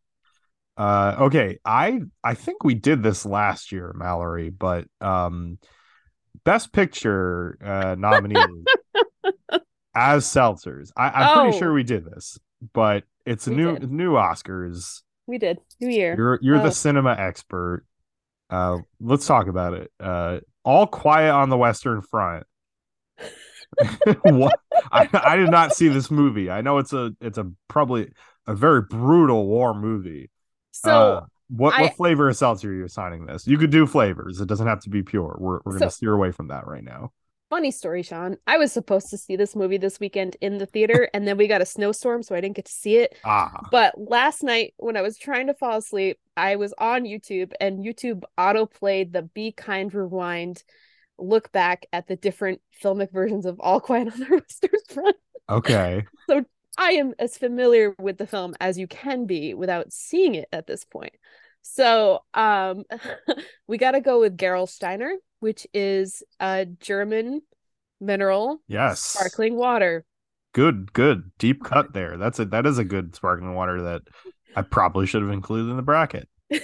[0.76, 5.58] Uh, okay, I I think we did this last year, Mallory, but um,
[6.44, 8.44] best picture uh, nominees
[9.94, 10.90] as seltzers.
[10.96, 11.58] I, I'm pretty Oh.
[11.60, 12.38] sure we did this,
[12.72, 13.90] but it's We new did.
[13.90, 15.02] new Oscars.
[15.26, 15.58] We did.
[15.80, 16.14] New year.
[16.16, 16.62] You're you're Oh.
[16.64, 17.84] the cinema expert.
[18.50, 19.90] Uh, let's talk about it.
[19.98, 22.46] Uh, all quiet on the Western Front.
[24.22, 24.58] what?
[24.92, 26.50] I, I did not see this movie.
[26.50, 28.10] I know it's a it's a probably
[28.46, 30.30] a very brutal war movie.
[30.72, 33.46] So Uh, what I- what flavor of seltzer are you assigning this?
[33.46, 34.40] You could do flavors.
[34.40, 35.37] It doesn't have to be pure.
[35.38, 37.12] We're we're gonna steer away from that right now.
[37.50, 38.37] Funny story, Sean.
[38.46, 41.48] I was supposed to see this movie this weekend in the theater, and then we
[41.48, 43.14] got a snowstorm, so I didn't get to see it.
[43.22, 47.52] Ah, But last night, when I was trying to fall asleep, I was on YouTube,
[47.61, 50.62] and YouTube auto played the Be Kind Rewind
[51.16, 55.16] look back at the different filmic versions of All Quiet on the Western Front.
[55.48, 56.04] okay.
[56.28, 56.44] So
[56.78, 60.66] I am as familiar with the film as you can be without seeing it at
[60.66, 61.14] this point.
[61.66, 62.85] So, um,
[63.66, 67.40] we got to go with Gerolsteiner, which is a German
[68.00, 69.00] mineral Yes.
[69.00, 70.05] sparkling water.
[70.53, 71.33] Good, good.
[71.38, 72.16] Deep cut there.
[72.16, 74.03] That's a that is a good sparkling water that
[74.55, 76.29] I probably should have included in the bracket.
[76.53, 76.57] uh,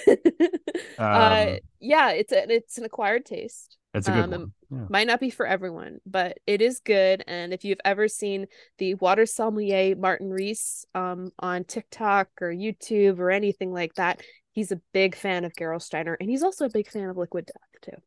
[0.99, 3.79] Um, yeah, it's a, it's an acquired taste.
[3.95, 4.53] It's a good um, one.
[4.71, 4.87] Yeah.
[4.89, 7.25] Might not be for everyone, but it is good.
[7.27, 8.47] And if you've ever seen
[8.79, 14.73] the water sommelier Martin Riese um, on TikTok or YouTube or anything like that, he's
[14.73, 18.03] a big fan of Gerolsteiner, and he's also a big fan of Liquid Death too.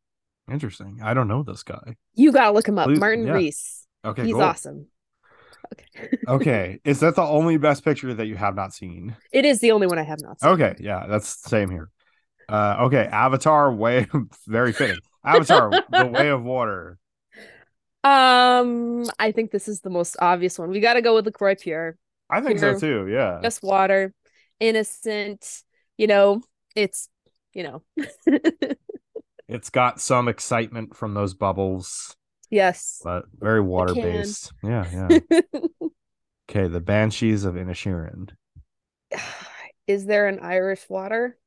[0.52, 1.00] Interesting.
[1.02, 1.96] I don't know this guy.
[2.14, 3.32] You gotta look him up, Please- Martin yeah.
[3.34, 3.86] Riese.
[4.04, 4.42] Okay, he's cool.
[4.42, 4.86] awesome.
[5.72, 9.16] Okay, okay, is that the only best picture that you have not seen?
[9.32, 10.50] it is the only one I have not seen.
[10.50, 11.88] Okay, yeah, that's the same here.
[12.48, 14.06] Uh, okay, Avatar, way
[14.46, 14.98] very fitting.
[15.24, 16.98] Avatar, the Way of Water.
[18.04, 20.68] Um, I think this is the most obvious one.
[20.68, 21.96] We got to go with Lacroix Pure.
[22.28, 22.74] I think Here.
[22.74, 23.08] so too.
[23.10, 24.12] Yeah, Just water,
[24.60, 25.62] innocent.
[25.96, 26.42] You know,
[26.74, 27.08] it's
[27.52, 27.82] you know,
[29.48, 32.16] it's got some excitement from those bubbles,
[32.50, 33.00] yes.
[33.04, 34.52] but very water based.
[34.62, 35.40] Yeah, yeah.
[36.50, 38.28] Okay, the Banshees of Inisherin.
[39.86, 41.38] Is there an Irish water?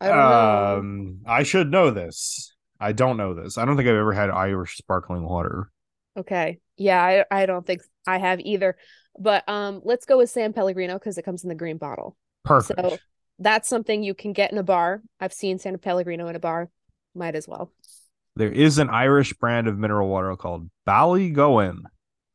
[0.00, 0.78] I don't know.
[0.78, 2.54] Um, I should know this.
[2.80, 3.58] I don't know this.
[3.58, 5.70] I don't think I've ever had Irish sparkling water.
[6.16, 6.58] Okay.
[6.76, 8.76] Yeah, I, I don't think I have either.
[9.18, 12.16] But um let's go with San Pellegrino because it comes in the green bottle.
[12.44, 12.80] Perfect.
[12.80, 12.98] So
[13.42, 15.02] that's something you can get in a bar.
[15.20, 16.70] I've seen San Pellegrino in a bar.
[17.14, 17.70] Might as well.
[18.36, 21.82] there is an Irish brand of mineral water called Ballygowan.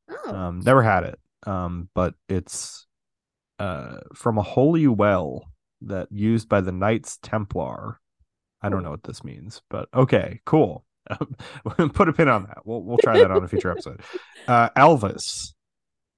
[0.10, 0.36] Oh.
[0.36, 1.20] Um, never had it.
[1.46, 2.86] Um, but it's
[3.60, 5.50] uh from a holy well
[5.82, 8.00] that used by the Knights Templar.
[8.62, 10.84] I don't know what this means, but okay, cool.
[11.94, 12.60] Put a pin on that.
[12.66, 14.02] We'll we'll try that on a future episode.
[14.48, 15.54] Uh, Elvis.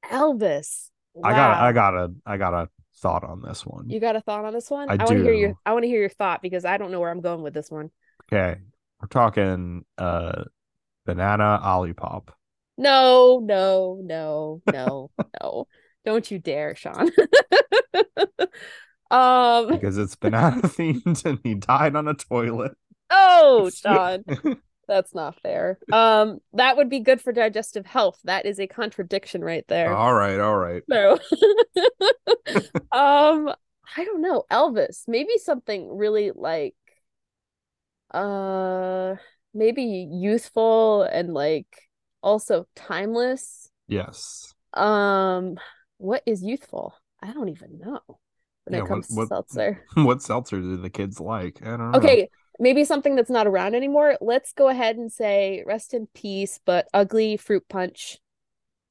[0.05, 0.89] Elvis.
[1.23, 1.65] I got Wow.
[1.65, 3.89] I got a I got a thought on this one.
[3.89, 4.89] You got a thought on this one?
[4.89, 5.53] I want to hear your.
[5.65, 7.71] I want to hear your thought because I don't know where I'm going with this
[7.71, 7.91] one.
[8.31, 8.59] Okay,
[9.01, 10.43] we're talking uh
[11.05, 12.29] banana olipop.
[12.77, 15.67] No, no, no, no, no.
[16.05, 17.09] Don't you dare, Sean.
[19.11, 22.73] um because it's banana themed and he died on a toilet.
[23.09, 24.23] oh, Sean.
[24.89, 25.77] That's not fair.
[25.93, 28.19] Um, that would be good for digestive health.
[28.25, 29.93] That is a contradiction right there.
[29.95, 30.81] all right, all right.
[30.89, 31.13] So,
[32.91, 33.53] um,
[33.95, 34.43] I don't know.
[34.51, 36.75] Elvis, maybe something really like,
[38.13, 39.15] uh,
[39.53, 41.67] maybe youthful and like
[42.21, 43.69] also timeless.
[43.87, 44.53] Yes.
[44.73, 45.57] Um,
[45.97, 46.95] what is youthful?
[47.21, 48.01] I don't even know
[48.65, 49.85] when Yeah, it what- comes to what- seltzer.
[49.93, 51.59] what seltzer do the kids like?
[51.61, 51.97] I don't know.
[51.99, 54.17] Okay, maybe something that's not around anymore.
[54.21, 58.17] Let's go ahead and say rest in peace, but ugly fruit punch,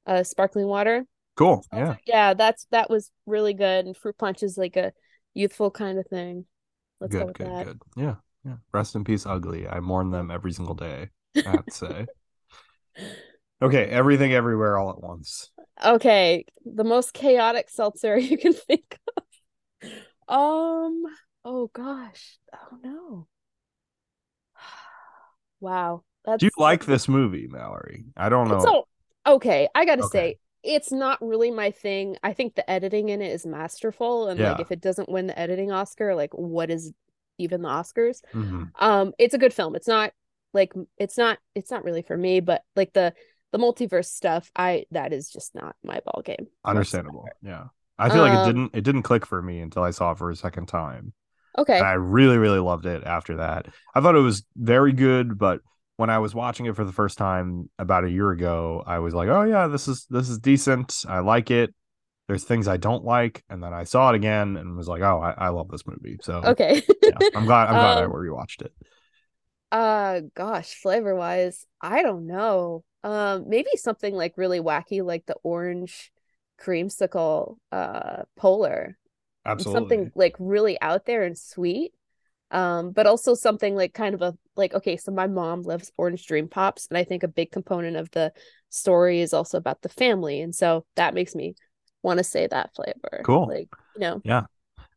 [0.05, 1.05] uh, sparkling water.
[1.35, 1.63] Cool.
[1.71, 1.95] Yeah.
[2.05, 3.85] Yeah, that's that was really good.
[3.85, 4.91] And fruit punch is like a
[5.33, 6.45] youthful kind of thing.
[6.99, 7.65] Let's go good, with good, that.
[7.65, 7.81] good.
[7.95, 8.15] Yeah.
[8.45, 8.55] Yeah.
[8.73, 9.67] Rest in peace, ugly.
[9.67, 11.09] I mourn them every single day.
[11.35, 12.05] I have to say.
[13.61, 15.51] okay, everything everywhere all at once.
[15.85, 19.89] Okay, the most chaotic seltzer you can think of.
[20.27, 21.03] Um,
[21.45, 22.37] Oh gosh.
[22.53, 23.27] Oh no.
[25.59, 26.03] Wow.
[26.25, 28.05] That's Do you like this movie, Mallory?
[28.17, 28.61] I don't know.
[28.61, 28.87] So
[29.25, 30.03] okay, I gotta Okay.
[30.03, 32.17] say, it's not really my thing.
[32.23, 35.37] I think the editing in it is masterful, and like if it doesn't win the
[35.39, 36.93] editing Oscar, like what is
[37.37, 38.21] even the Oscars?
[38.33, 38.73] Mhm.
[38.79, 39.75] Um, it's a good film.
[39.75, 40.13] It's not
[40.53, 43.13] like it's not it's not really for me, but like the
[43.51, 46.47] the multiverse stuff, I that is just not my ball game.
[46.65, 47.35] Understandable.
[47.41, 47.67] Yeah.
[47.97, 50.17] I feel like it Um, didn't it didn't click for me until I saw it
[50.17, 51.13] for a second time.
[51.59, 51.79] Okay.
[51.79, 53.67] And I really, really loved it after that.
[53.95, 55.61] I thought it was very good, but
[55.97, 59.13] when I was watching it for the first time about a year ago, I was
[59.13, 61.05] like, "Oh yeah, this is this is decent.
[61.07, 61.73] I like it."
[62.27, 65.19] There's things I don't like, and then I saw it again and was like, "Oh,
[65.21, 66.83] I, I love this movie." So Okay.
[67.05, 68.73] yeah, I'm glad I'm glad I Um, rewatched it.
[69.71, 72.83] Uh gosh, flavor wise, I don't know.
[73.03, 76.11] Um maybe something like really wacky like the orange
[76.59, 78.97] creamsicle uh polar.
[79.49, 79.81] Absolutely.
[79.81, 81.93] Something like really out there and sweet.
[82.51, 86.25] Um but also something like kind of a like okay, so my mom loves orange
[86.25, 88.31] dream pops and I think a big component of the
[88.69, 91.55] story is also about the family and so that makes me
[92.01, 93.21] want to say that flavor.
[93.25, 93.47] Cool.
[93.47, 94.21] Like, you know.
[94.23, 94.43] Yeah.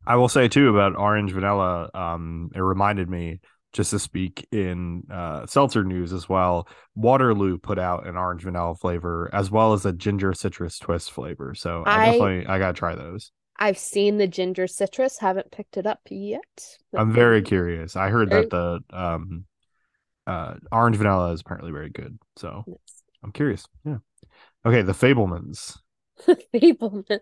[0.05, 1.89] I will say too about orange vanilla.
[1.93, 3.39] Um, it reminded me
[3.71, 6.67] just to speak in uh, seltzer news as well.
[6.95, 11.55] Waterloo put out an orange vanilla flavor as well as a ginger citrus twist flavor.
[11.55, 13.31] So I, I- definitely I gotta try those.
[13.57, 16.77] I've seen the ginger citrus, haven't picked it up yet.
[16.95, 17.95] I'm very curious.
[17.95, 19.45] I heard Very- that the um,
[20.25, 22.17] uh, orange vanilla is apparently very good.
[22.35, 23.03] So Yes.
[23.23, 23.65] I'm curious.
[23.85, 23.97] Yeah.
[24.65, 25.77] Okay, the Fabelmans.
[26.53, 27.19] Fabelmans.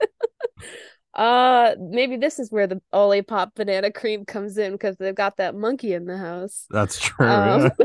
[1.14, 5.54] uh, maybe this is where the Olipop banana cream comes in because they've got that
[5.54, 6.66] monkey in the house.
[6.70, 7.26] That's true.
[7.26, 7.70] Um,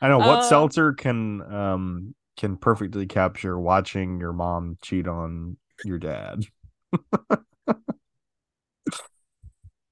[0.00, 5.56] I know what uh, seltzer can um can perfectly capture watching your mom cheat on
[5.84, 6.42] your dad.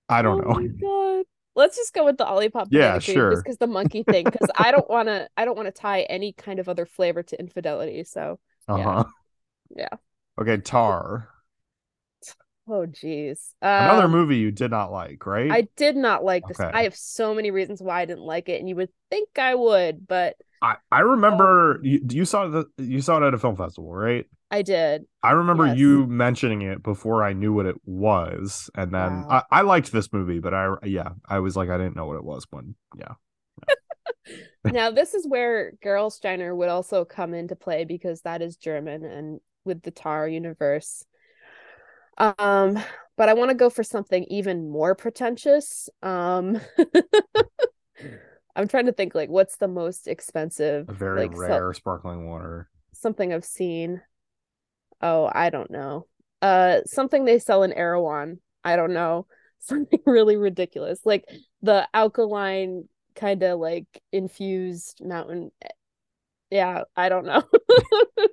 [0.09, 0.61] I don't oh know.
[0.61, 1.25] my god.
[1.57, 3.31] Let's just go with the Olipop Yeah, sure.
[3.31, 4.27] just because the monkey thing.
[4.29, 5.29] Because I don't want to.
[5.37, 8.05] I don't want to tie any kind of other flavor to infidelity.
[8.05, 9.05] So, Uh-huh.
[9.77, 9.97] Yeah.
[10.39, 11.29] Okay, Tar.
[12.69, 13.55] oh geez.
[13.79, 15.59] Another Um, movie you did not like, right?
[15.59, 16.61] I did not like this.
[16.61, 16.73] Okay.
[16.73, 19.55] I have so many reasons why I didn't like it, and you would think I
[19.55, 23.57] would, but I, I remember you, you saw the you saw it at a film
[23.57, 24.27] festival, right?
[24.51, 25.07] I did.
[25.23, 25.77] I remember Yes.
[25.77, 29.31] you mentioning it before I knew what it was, and then Wow.
[29.31, 32.17] I, I liked this movie, but I yeah I was like I didn't know what
[32.17, 33.15] it was when yeah
[34.69, 39.41] now this is where Gerolsteiner would also come into play because that is German and
[39.65, 41.05] with the Tar universe.
[42.19, 42.79] Um,
[43.17, 45.89] but I want to go for something even more pretentious.
[46.03, 46.61] Um,
[48.57, 52.29] I'm trying to think like what's the most expensive, a very like, so- rare sparkling
[52.29, 52.69] water.
[52.95, 54.03] something I've seen.
[55.01, 56.07] Oh, I don't know.
[56.43, 58.41] Uh, something they sell in Erewhon.
[58.65, 59.27] I don't know.
[59.63, 61.27] Something really ridiculous, like
[61.61, 65.53] the alkaline kind of like infused mountain.
[66.51, 67.43] Yeah, I don't know.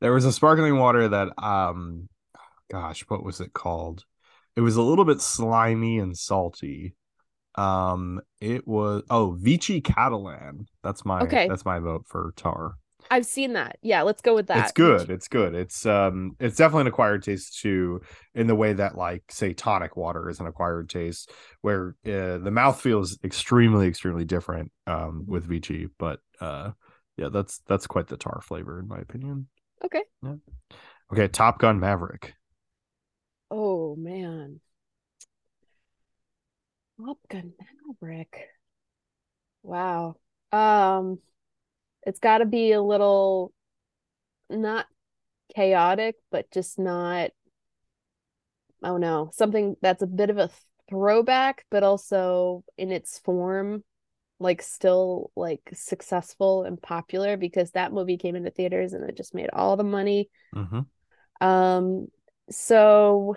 [0.00, 2.08] There was a sparkling water that um
[2.70, 4.04] gosh, what was it called?
[4.56, 6.94] It was a little bit slimy and salty.
[7.56, 10.66] Um it was oh Vichy Catalan.
[10.82, 11.48] That's my Okay.
[11.48, 12.74] that's my vote for Tar.
[13.10, 13.78] I've seen that.
[13.82, 14.64] Yeah, let's go with that.
[14.64, 15.10] It's good.
[15.10, 15.54] It's good.
[15.54, 18.00] It's um it's definitely an acquired taste too
[18.34, 22.50] in the way that like say tonic water is an acquired taste where uh, the
[22.50, 26.70] mouth feels extremely extremely different um with Vichy, but uh
[27.16, 29.48] yeah, that's that's quite the tar flavor in my opinion.
[29.84, 30.02] Okay.
[30.22, 30.34] Yeah.
[31.12, 32.34] Okay, Top Gun Maverick.
[33.50, 34.60] Oh man.
[36.98, 37.52] Top Gun
[37.86, 38.48] Maverick.
[39.62, 40.16] Wow.
[40.52, 41.18] Um
[42.06, 43.52] it's got to be a little
[44.50, 44.86] not
[45.54, 47.30] chaotic, but just not
[48.82, 50.50] oh no, something that's a bit of a
[50.88, 53.82] throwback, but also in its form
[54.38, 59.34] like still like successful and popular because that movie came into theaters and it just
[59.34, 60.28] made all the money.
[60.54, 61.46] Mm-hmm.
[61.46, 62.08] Um,
[62.50, 63.36] so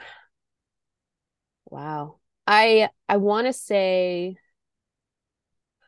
[1.69, 2.17] wow.
[2.47, 4.37] I I want to say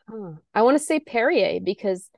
[0.08, 2.10] huh, I want to say Perrier because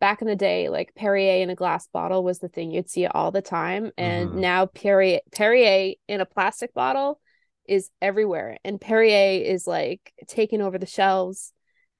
[0.00, 3.06] back in the day like Perrier in a glass bottle was the thing you'd see
[3.06, 4.40] all the time and Mhm.
[4.40, 7.20] now Perrier Perrier in a plastic bottle
[7.66, 11.52] is everywhere and Perrier is like taking over the shelves.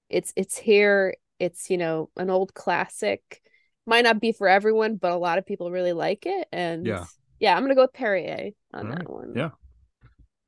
[0.09, 1.17] It's it's here.
[1.39, 3.43] It's, you know, an old classic.
[3.87, 7.05] Might not be for everyone, but a lot of people really like it and Yeah.
[7.39, 9.11] yeah, I'm gonna go with Perrier on All that right.
[9.11, 9.35] one.
[9.37, 9.51] Yeah.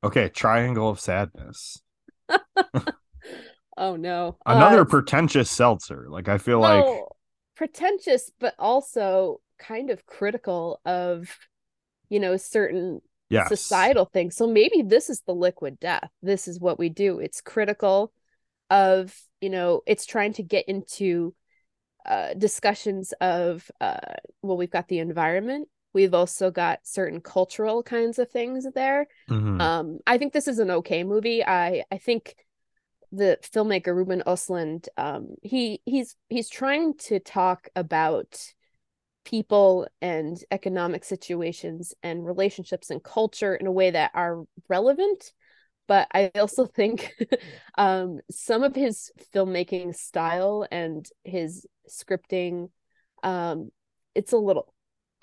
[0.03, 1.81] Okay, Triangle of Sadness.
[3.75, 4.37] Oh no.
[4.45, 6.05] Another Uh, pretentious seltzer.
[6.09, 6.85] Like I feel like
[7.55, 11.35] pretentious, but also kind of critical of,
[12.09, 13.47] you know, certain yes.
[13.47, 14.35] societal things.
[14.35, 16.09] So maybe this is the liquid death.
[16.21, 17.19] This is what we do.
[17.19, 18.11] It's critical
[18.69, 21.33] of, you know, it's trying to get into
[22.05, 23.97] uh, discussions of, uh,
[24.41, 25.67] well, we've got the environment.
[25.93, 29.07] We've also got certain cultural kinds of things there.
[29.29, 29.61] Mhm.
[29.61, 31.45] Um, I think this is an okay movie.
[31.45, 32.35] I I think
[33.11, 38.53] the filmmaker Ruben Östlund, um, he he's he's trying to talk about
[39.23, 45.31] people and economic situations and relationships and culture in a way that are relevant.
[45.87, 47.13] But I also think
[47.77, 52.69] um, some of his filmmaking style and his scripting,
[53.21, 53.71] um,
[54.15, 54.72] it's a little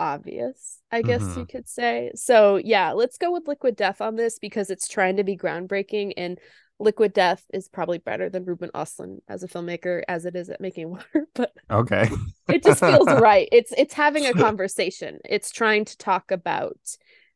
[0.01, 1.42] obvious, I guess you mm-hmm.
[1.44, 2.11] could say.
[2.16, 6.14] So yeah, let's go with Liquid Death on this because it's trying to be groundbreaking
[6.16, 6.38] and
[6.80, 10.61] Liquid Death is probably better than Ruben Östlund as a filmmaker as it is at
[10.61, 12.09] making water, but Okay.
[12.48, 13.48] it just feels right.
[13.53, 15.18] It's it's having a conversation.
[15.24, 16.78] It's trying to talk about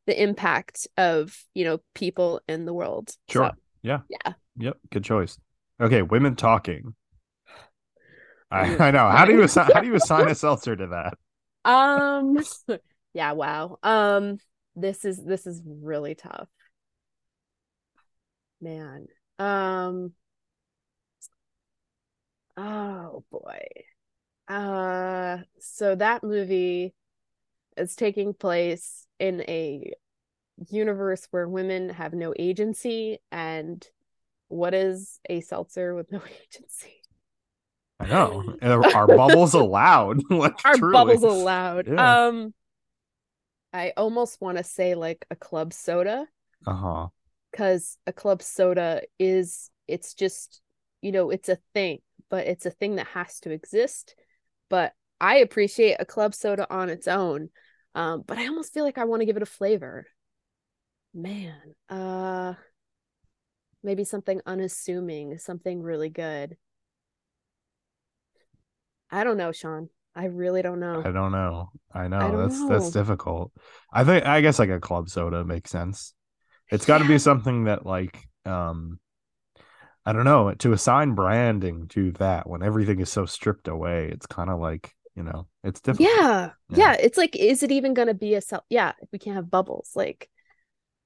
[0.07, 3.11] the impact of, you know, people in the world.
[3.29, 3.51] Sure.
[3.51, 4.01] So, yeah.
[4.09, 4.33] yeah.
[4.57, 4.79] Yep.
[4.91, 5.39] Good choice.
[5.81, 6.03] Okay.
[6.03, 6.95] Women talking.
[8.51, 9.09] I, I know.
[9.11, 11.15] How do you assign how do you assign a seltzer to that?
[11.65, 12.39] Um
[13.15, 13.79] yeah, wow.
[13.83, 14.39] Um
[14.77, 16.49] this is this is really tough.
[18.61, 19.07] Man.
[19.39, 20.15] Um
[22.57, 23.61] Oh boy.
[24.49, 26.95] Uh so that movie
[27.77, 29.93] is taking place in a
[30.71, 33.87] universe where women have no agency and
[34.49, 37.04] what is a seltzer with no agency?
[38.01, 38.57] I know.
[38.63, 40.23] Are are bubbles allowed?
[40.31, 40.89] like Are truly.
[40.93, 41.89] bubbles allowed?
[41.89, 42.17] Yeah.
[42.27, 42.55] Um
[43.75, 46.29] I almost want to say like a club soda
[46.67, 47.09] Uh-huh.
[47.51, 50.61] because a club soda is it's just
[51.03, 51.99] you know it's a thing
[52.31, 54.15] but it's a thing that has to exist
[54.69, 57.51] but i appreciate a club soda on its own
[57.95, 60.07] um but i almost feel like i want to give it a flavor
[61.15, 62.55] man uh
[63.83, 66.57] maybe something unassuming something really good
[69.15, 71.71] i don't know sean i really don't know I don't know.
[71.93, 72.21] I know.
[72.21, 73.53] don't that's that's difficult.
[73.93, 76.15] I think I guess like a club soda makes sense.
[76.71, 78.99] It's got to be something that like um
[80.07, 84.27] I don't know, to assign branding to that when everything is so stripped away, it's
[84.27, 86.11] kind of like, you know, it's difficult.
[86.11, 86.77] yeah Yeah.
[86.79, 89.91] yeah it's like is it even gonna be a cell yeah we can't have bubbles
[89.95, 90.29] like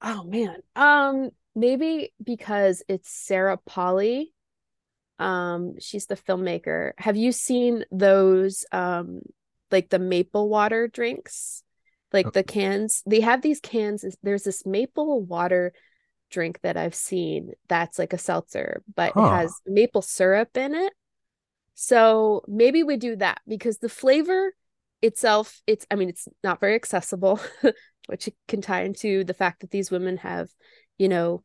[0.01, 4.33] oh man um maybe because it's sarah polley
[5.19, 9.21] um she's the filmmaker have you seen those um
[9.71, 11.63] like the maple water drinks
[12.13, 12.31] like Oh.
[12.31, 15.73] the cans they have these cans there's this maple water
[16.31, 19.21] drink that i've seen that's like a seltzer but Huh.
[19.21, 20.93] it has maple syrup in it
[21.73, 24.51] so maybe we do that because the flavor
[25.01, 27.39] itself, it's, I mean, it's not very accessible,
[28.07, 30.49] which can tie into the fact that these women have,
[30.97, 31.43] you know,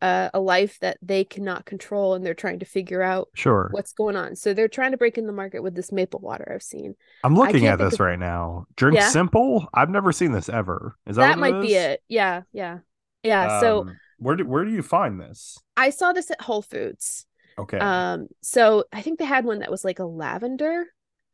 [0.00, 3.68] uh, a life that they cannot control and they're trying to figure out Sure.
[3.72, 4.36] what's going on.
[4.36, 6.94] So they're trying to break in the market with this maple water I've seen.
[7.24, 8.66] I'm looking at this of- right now.
[8.76, 9.08] Drink Yeah.
[9.08, 9.66] simple?
[9.74, 10.96] I've never seen this ever.
[11.06, 12.02] Is that, That might be it.
[12.08, 12.78] Yeah, yeah.
[13.24, 13.60] Yeah.
[13.60, 15.58] so Um, where do where do you find this?
[15.76, 17.26] I saw this at Whole Foods.
[17.58, 17.78] Okay.
[17.78, 20.86] Um, so I think they had one that was like a lavender.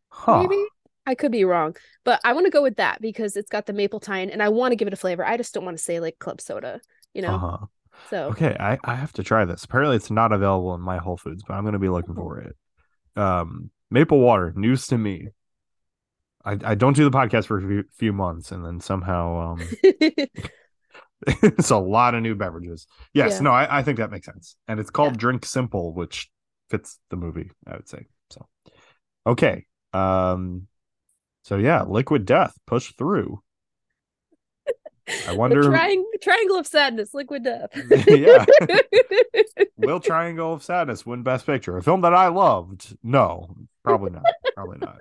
[0.08, 0.40] huh.
[0.42, 0.62] maybe
[1.06, 3.72] i could be wrong but i want to go with that because it's got the
[3.74, 5.82] maple tine, and i want to give it a flavor i just don't want to
[5.82, 6.80] say like club soda
[7.12, 7.66] you know Uh-huh.
[8.10, 9.64] So Okay, I, I have to try this.
[9.64, 12.38] Apparently, it's not available in my Whole Foods, but I'm going to be looking for
[12.40, 12.56] it.
[13.16, 15.28] Um, maple water, news to me.
[16.44, 19.68] I, I don't do the podcast for a few, few months, and then somehow um,
[21.26, 22.86] it's a lot of new beverages.
[23.14, 23.44] Yes, Yeah.
[23.44, 26.30] no, I, I think that makes sense, and it's called Drink Simple, which
[26.70, 28.06] fits the movie, I would say.
[28.30, 28.46] So,
[29.26, 30.66] okay, um,
[31.42, 33.42] so yeah, Liquid Death, push through.
[35.28, 35.62] I wonder.
[35.64, 37.70] triang- triangle of sadness liquid death
[38.08, 38.44] Yeah.
[39.76, 41.76] Will Triangle of Sadness win Best Picture?
[41.76, 42.96] A film that I loved?
[43.02, 44.22] No, probably not.
[44.54, 45.00] Probably not.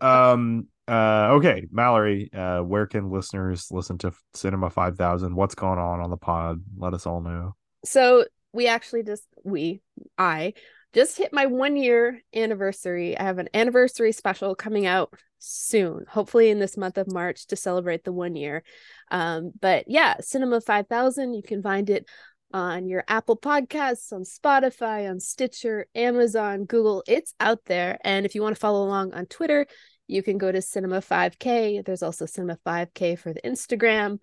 [0.00, 0.68] Um.
[0.88, 1.30] Uh.
[1.32, 2.30] Okay, Mallory.
[2.32, 2.60] Uh.
[2.60, 5.34] Where can listeners listen to Cinema Five Thousand?
[5.34, 6.62] What's going on on the pod?
[6.78, 7.54] Let us all know.
[7.84, 9.82] so we actually just we
[10.16, 10.54] i
[10.94, 16.50] just hit my one year anniversary i have an anniversary special coming out soon hopefully
[16.50, 18.62] in this month of march to celebrate the one year.
[19.10, 22.08] Um but yeah cinema 5000 you can find it
[22.52, 27.02] on your apple podcasts on spotify on stitcher amazon google.
[27.06, 27.98] It's out there.
[28.04, 29.66] And if you want to follow along on twitter
[30.06, 34.18] you can go to cinema 5k there's also cinema 5k for the instagram.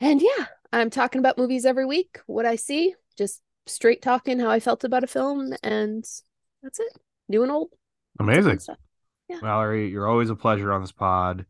[0.00, 4.50] And yeah, I'm talking about movies every week, what I see, just straight talking how
[4.50, 6.04] I felt about a film, and
[6.62, 6.92] that's it.
[7.28, 7.70] New and old.
[8.20, 8.76] Lots of fun Amazing,
[9.30, 9.42] stuff.
[9.42, 9.88] Mallory.
[9.90, 11.46] You're always a pleasure on this pod.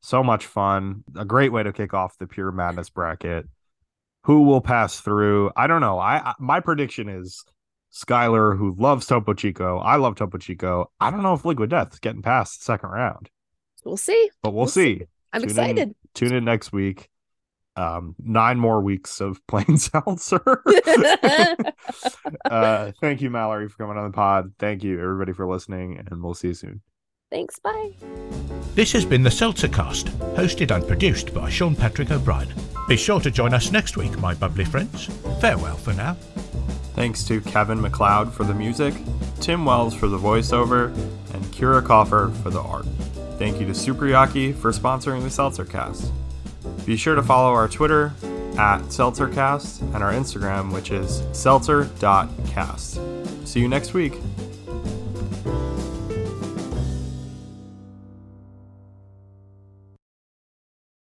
[0.00, 1.04] So much fun.
[1.16, 3.46] A great way to kick off the pure madness bracket.
[4.24, 5.50] Who will pass through?
[5.56, 5.98] I don't know.
[5.98, 7.44] I, I my prediction is
[7.92, 9.78] Skylar, who loves Topo Chico.
[9.78, 10.90] I love Topo Chico.
[11.00, 13.30] I don't know if Liquid Death is getting past the second round,
[13.84, 14.30] We'll see.
[14.42, 14.98] but we'll, We'll see.
[14.98, 15.04] see.
[15.32, 15.94] I'm Tune in- excited.
[16.14, 17.08] Tune in next week.
[17.76, 20.62] Um, nine more weeks of plain seltzer.
[22.50, 24.52] uh, thank you, Mallory, for coming on the pod.
[24.58, 26.82] Thank you, everybody, for listening, and we'll see you soon.
[27.30, 27.58] Thanks.
[27.58, 27.92] Bye.
[28.74, 30.06] This has been the Seltzer Cast,
[30.36, 32.52] hosted and produced by Sean Patrick O'Brien.
[32.88, 35.06] Be sure to join us next week, my bubbly friends.
[35.40, 36.14] Farewell for now.
[36.94, 38.94] Thanks to Kevin MacLeod for the music,
[39.40, 40.86] Tim Wells for the voiceover,
[41.34, 42.86] and Kyra Kaufer for the art.
[43.38, 46.10] Thank you to Super Yaki for sponsoring the Seltzercast.
[46.86, 48.12] Be sure to follow our Twitter
[48.56, 53.00] at Seltzercast and our Instagram, which is seltzer.cast.
[53.44, 54.14] See you next week.